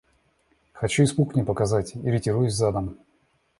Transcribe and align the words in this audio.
Хочу 0.73 1.03
испуг 1.03 1.35
не 1.35 1.43
показать— 1.43 1.93
и 1.95 2.09
ретируюсь 2.09 2.55
задом. 2.55 2.97